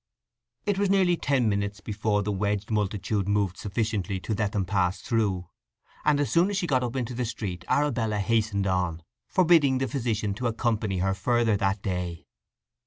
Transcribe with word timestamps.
It 0.65 0.79
was 0.79 0.89
nearly 0.89 1.15
ten 1.15 1.47
minutes 1.47 1.79
before 1.79 2.23
the 2.23 2.31
wedged 2.31 2.71
multitude 2.71 3.27
moved 3.29 3.55
sufficiently 3.55 4.19
to 4.21 4.33
let 4.33 4.51
them 4.51 4.65
pass 4.65 4.99
through. 4.99 5.47
As 6.05 6.31
soon 6.31 6.49
as 6.49 6.57
she 6.57 6.65
got 6.65 6.83
up 6.83 6.95
into 6.95 7.13
the 7.13 7.23
street 7.23 7.63
Arabella 7.67 8.17
hastened 8.17 8.65
on, 8.65 9.03
forbidding 9.27 9.77
the 9.77 9.87
physician 9.87 10.33
to 10.33 10.47
accompany 10.47 10.97
her 10.97 11.13
further 11.13 11.55
that 11.55 11.83
day. 11.83 12.25